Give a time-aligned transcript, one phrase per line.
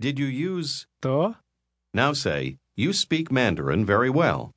[0.00, 0.86] Did you use?
[1.00, 1.36] 得
[1.92, 4.52] Now say, You speak Mandarin very well.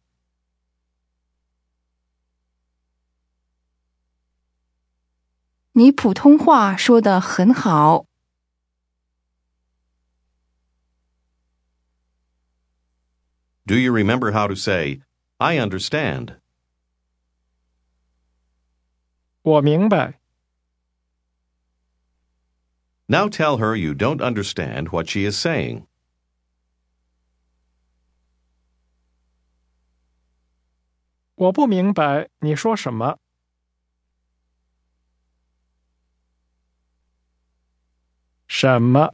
[5.74, 8.06] 你普通话说得很好。
[13.66, 15.02] Do you remember how to say,
[15.38, 16.40] I understand?
[19.44, 20.20] 我明白。
[23.08, 25.88] Now tell her you don't understand what she is saying.
[31.36, 33.18] 我不明白你说什么。
[38.48, 39.14] 什么？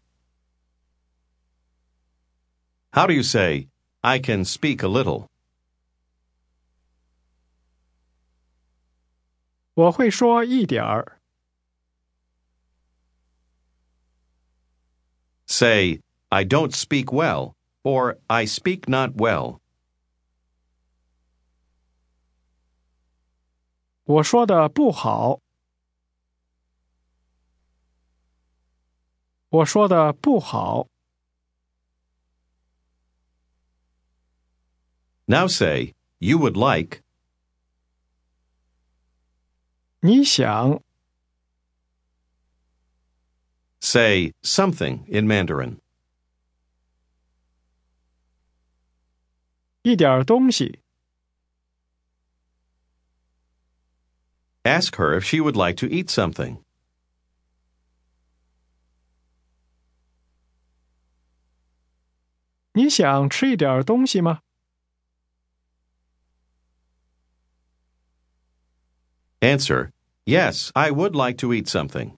[2.91, 3.67] How do you say,
[4.01, 5.27] I can speak a little?
[9.73, 11.18] 我会说一点儿。
[15.59, 15.99] Say,
[16.31, 19.59] I don't speak well, or I speak not well.
[24.05, 25.39] 我说的不好。
[29.49, 30.87] 我说的不好。
[35.27, 37.01] Now say, You would like,
[40.01, 40.81] 你想
[43.79, 45.79] say, something in Mandarin.
[49.83, 50.79] 一点儿东西？
[54.63, 56.57] Ask her if she would like to eat something.
[62.73, 64.41] 你想吃一点儿东西吗？
[69.39, 69.91] Answer,
[70.25, 72.17] Yes, I would like to eat something.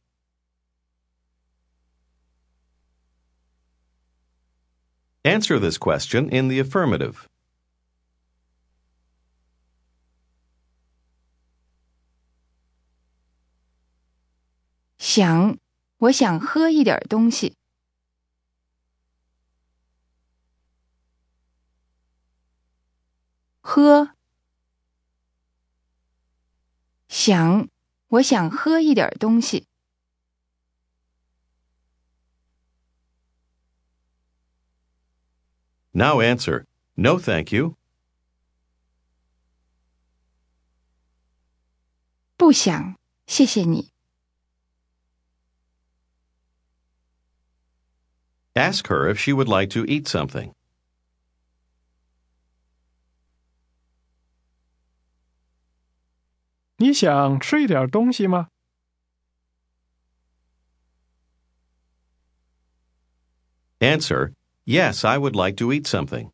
[5.24, 7.26] Answer this question in the affirmative.
[14.98, 15.58] 想，
[15.98, 17.56] 我想喝一点东西。
[23.60, 24.10] 喝，
[27.08, 27.68] 想，
[28.08, 29.66] 我想喝一点东西。
[35.92, 36.66] Now answer,
[36.96, 37.76] No, thank you.
[42.36, 43.90] 不想，谢谢你。
[48.54, 50.52] Ask her if she would like to eat something.
[56.78, 58.48] 你想吃一点儿东西吗？
[63.80, 64.32] Answer,
[64.65, 66.31] Yes, I would like to eat something.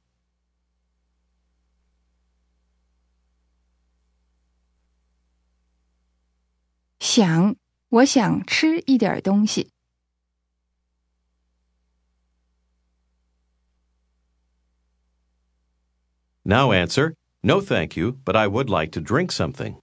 [16.44, 19.82] Now answer, no thank you, but I would like to drink something.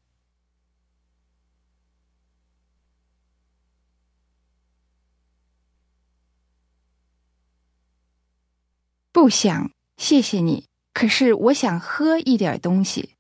[9.24, 10.68] 不想，谢谢你。
[10.94, 13.16] 可是我想喝一点东西。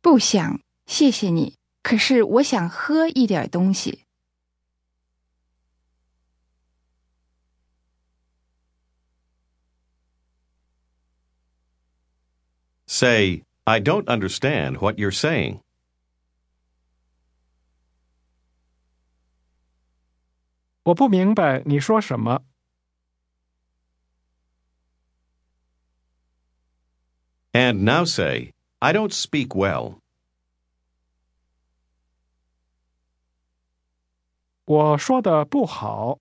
[0.00, 1.56] 不想，谢谢你。
[1.82, 4.04] 可是我想喝一点东西。
[12.88, 15.60] Say, I don't understand what you're saying.
[20.84, 22.42] 我不明白你说什么。
[27.52, 30.00] And now say, I don't speak well.
[34.66, 36.18] 我说的不好。